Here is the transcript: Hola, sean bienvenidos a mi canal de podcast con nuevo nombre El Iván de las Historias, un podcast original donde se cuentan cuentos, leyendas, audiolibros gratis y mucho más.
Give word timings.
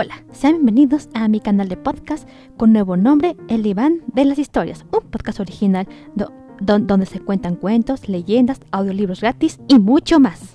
Hola, 0.00 0.22
sean 0.30 0.52
bienvenidos 0.52 1.08
a 1.12 1.26
mi 1.26 1.40
canal 1.40 1.68
de 1.68 1.76
podcast 1.76 2.28
con 2.56 2.72
nuevo 2.72 2.96
nombre 2.96 3.36
El 3.48 3.66
Iván 3.66 4.02
de 4.06 4.26
las 4.26 4.38
Historias, 4.38 4.86
un 4.92 5.10
podcast 5.10 5.40
original 5.40 5.88
donde 6.60 7.04
se 7.04 7.18
cuentan 7.18 7.56
cuentos, 7.56 8.08
leyendas, 8.08 8.60
audiolibros 8.70 9.22
gratis 9.22 9.58
y 9.66 9.80
mucho 9.80 10.20
más. 10.20 10.47